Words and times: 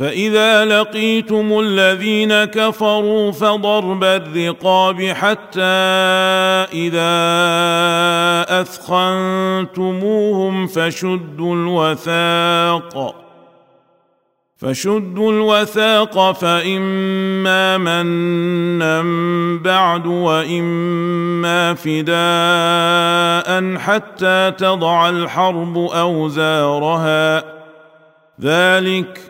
فاذا 0.00 0.64
لقيتم 0.64 1.58
الذين 1.64 2.44
كفروا 2.44 3.32
فضرب 3.32 4.04
الرقاب 4.04 5.02
حتى 5.02 5.64
اذا 6.72 7.16
اثخنتموهم 8.60 10.66
فشدوا 10.66 11.54
الوثاق 11.54 13.14
فشدوا 14.56 15.32
الوثاق 15.32 16.32
فإما 16.32 17.78
منا 17.78 19.00
بعد 19.62 20.06
وإما 20.06 21.74
فداء 21.74 23.74
حتى 23.78 24.52
تضع 24.58 25.08
الحرب 25.08 25.78
أوزارها 25.78 27.44
ذلك 28.40 29.29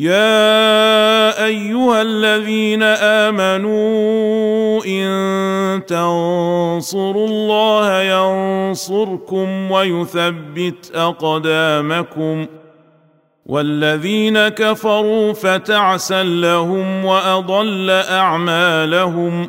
يا 0.00 1.44
ايها 1.46 2.02
الذين 2.02 2.82
امنوا 2.82 4.80
ان 4.86 5.84
تنصروا 5.86 7.26
الله 7.28 8.02
ينصركم 8.02 9.70
ويثبت 9.70 10.90
اقدامكم 10.94 12.46
والذين 13.46 14.48
كفروا 14.48 15.32
فتعسا 15.32 16.22
لهم 16.22 17.04
واضل 17.04 17.90
اعمالهم 17.90 19.48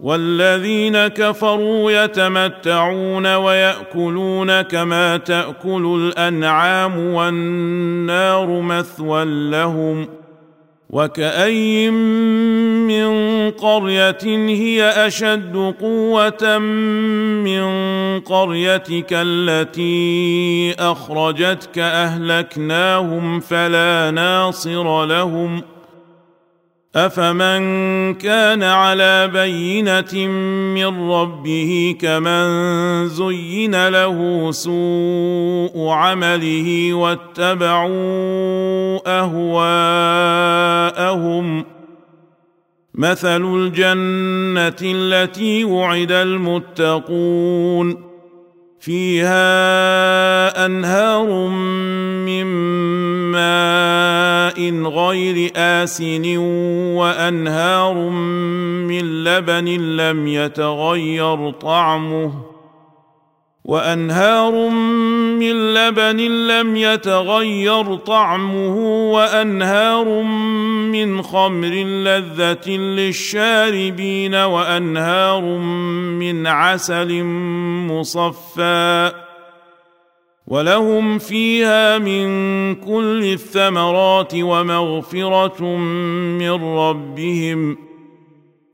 والذين 0.00 1.06
كفروا 1.06 1.90
يتمتعون 1.92 3.34
وياكلون 3.34 4.62
كما 4.62 5.16
تاكل 5.16 6.08
الانعام 6.16 6.98
والنار 6.98 8.60
مثوى 8.60 9.50
لهم 9.50 10.08
وكاين 10.90 11.92
من 12.86 13.50
قريه 13.50 14.18
هي 14.56 15.06
اشد 15.06 15.74
قوه 15.80 16.58
من 16.58 17.64
قريتك 18.20 19.06
التي 19.12 20.74
اخرجتك 20.78 21.78
اهلكناهم 21.78 23.40
فلا 23.40 24.10
ناصر 24.10 25.04
لهم 25.06 25.60
ۖ 25.60 25.62
افمن 26.96 27.58
كان 28.14 28.62
على 28.62 29.28
بينه 29.28 30.14
من 30.74 31.10
ربه 31.10 31.96
كمن 32.00 32.48
زين 33.08 33.88
له 33.88 34.50
سوء 34.50 35.88
عمله 35.88 36.94
واتبعوا 36.94 38.98
اهواءهم 39.06 41.64
مثل 42.94 43.42
الجنه 43.54 44.76
التي 44.94 45.64
وعد 45.64 46.12
المتقون 46.12 48.05
فيها 48.86 49.26
انهار 50.66 51.48
من 52.26 52.44
ماء 53.32 54.82
غير 54.86 55.52
اسن 55.56 56.36
وانهار 56.96 57.94
من 58.88 59.24
لبن 59.24 59.68
لم 59.96 60.26
يتغير 60.28 61.50
طعمه 61.50 62.45
وانهار 63.66 64.68
من 65.38 65.74
لبن 65.74 66.16
لم 66.20 66.76
يتغير 66.76 67.94
طعمه 67.96 68.76
وانهار 69.12 70.22
من 70.92 71.22
خمر 71.22 71.74
لذه 71.86 72.70
للشاربين 72.70 74.34
وانهار 74.34 75.42
من 76.18 76.46
عسل 76.46 77.22
مصفى 77.88 79.12
ولهم 80.46 81.18
فيها 81.18 81.98
من 81.98 82.24
كل 82.74 83.22
الثمرات 83.32 84.32
ومغفره 84.36 85.62
من 86.34 86.76
ربهم 86.78 87.76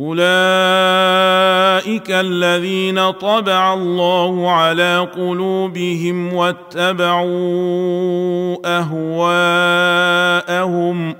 اولئك 0.00 2.10
الذين 2.10 3.10
طبع 3.10 3.74
الله 3.74 4.50
على 4.50 5.08
قلوبهم 5.16 6.32
واتبعوا 6.32 8.56
اهواءهم 8.64 11.14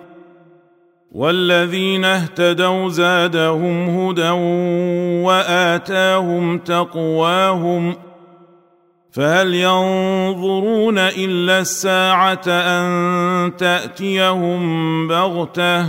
والذين 1.13 2.05
اهتدوا 2.05 2.89
زادهم 2.89 3.89
هدى 3.99 4.31
واتاهم 5.27 6.59
تقواهم 6.59 7.95
فهل 9.13 9.55
ينظرون 9.55 10.99
الا 10.99 11.59
الساعه 11.61 12.43
ان 12.49 13.53
تاتيهم 13.59 15.09
بغته 15.09 15.87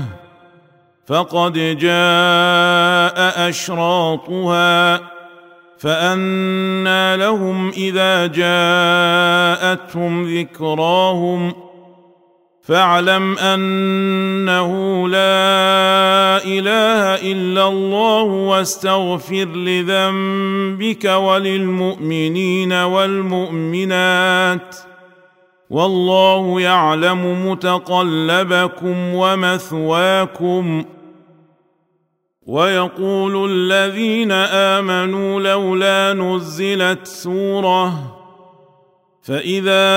فقد 1.08 1.54
جاء 1.78 3.50
اشراطها 3.50 5.02
فانى 5.78 7.18
لهم 7.18 7.70
اذا 7.70 8.28
جاءتهم 8.28 10.38
ذكراهم 10.40 11.54
فاعلم 12.62 13.38
انه 13.38 14.72
لا 15.08 16.38
اله 16.46 17.32
الا 17.32 17.68
الله 17.68 18.22
واستغفر 18.24 19.46
لذنبك 19.56 21.06
وللمؤمنين 21.06 22.74
والمؤمنات 22.74 24.76
والله 25.70 26.62
يعلم 26.62 27.50
متقلبكم 27.52 29.14
ومثواكم 29.14 30.86
ويقول 32.48 33.52
الذين 33.52 34.32
امنوا 34.32 35.40
لولا 35.42 36.14
نزلت 36.14 37.00
سوره 37.08 38.18
فاذا 39.22 39.88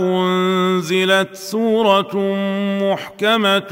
انزلت 0.00 1.34
سوره 1.34 2.10
محكمه 2.82 3.70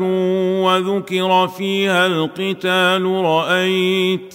وذكر 0.64 1.48
فيها 1.48 2.06
القتال 2.06 3.04
رايت 3.04 4.34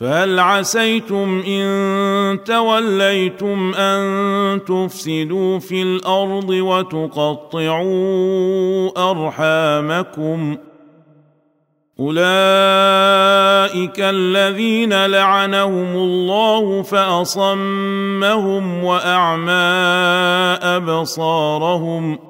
فهل 0.00 0.38
عسيتم 0.40 1.40
ان 1.48 2.38
توليتم 2.44 3.74
ان 3.74 4.60
تفسدوا 4.64 5.58
في 5.58 5.82
الارض 5.82 6.50
وتقطعوا 6.50 7.60
ارحامكم 9.10 10.56
اولئك 12.00 12.30
الذين 13.98 15.06
لعنهم 15.06 15.96
الله 15.96 16.82
فاصمهم 16.82 18.84
واعمى 18.84 19.80
ابصارهم 20.62 22.29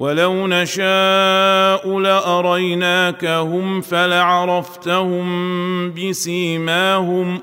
ولو 0.00 0.46
نشاء 0.46 1.98
لاريناكهم 1.98 3.80
فلعرفتهم 3.80 5.92
بسيماهم 5.92 7.40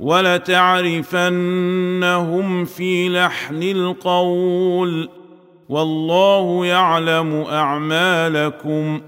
ولتعرفنهم 0.00 2.64
في 2.64 3.08
لحن 3.08 3.62
القول 3.62 5.08
والله 5.68 6.66
يعلم 6.66 7.42
اعمالكم 7.50 9.00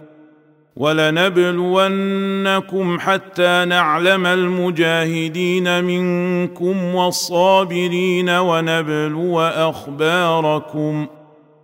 ولنبلونكم 0.76 2.98
حتى 3.00 3.64
نعلم 3.64 4.26
المجاهدين 4.26 5.84
منكم 5.84 6.94
والصابرين 6.94 8.30
ونبلو 8.30 9.40
اخباركم 9.40 11.06